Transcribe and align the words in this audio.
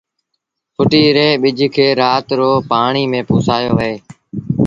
ڦٽيٚ 0.75 1.13
ري 1.15 1.27
ٻج 1.41 1.59
کي 1.75 1.87
رآت 2.01 2.25
رو 2.39 2.49
پآڻيٚ 2.69 3.09
ميݩ 3.11 3.27
پُسآيو 3.29 3.71
وهي 3.77 3.93
دو 4.01 4.01